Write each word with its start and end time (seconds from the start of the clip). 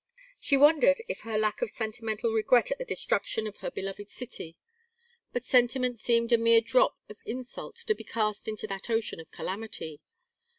She 0.39 0.57
wondered 0.57 1.03
at 1.11 1.17
her 1.19 1.37
lack 1.37 1.61
of 1.61 1.69
sentimental 1.69 2.31
regret 2.33 2.71
at 2.71 2.79
the 2.79 2.85
destruction 2.85 3.45
of 3.45 3.57
her 3.57 3.69
beloved 3.69 4.09
city. 4.09 4.57
But 5.31 5.45
sentiment 5.45 5.99
seemed 5.99 6.31
a 6.33 6.39
mere 6.39 6.59
drop 6.61 6.97
of 7.07 7.17
insult 7.23 7.75
to 7.85 7.93
be 7.93 8.03
cast 8.03 8.47
into 8.47 8.65
that 8.65 8.89
ocean 8.89 9.19
of 9.19 9.29
calamity. 9.29 10.01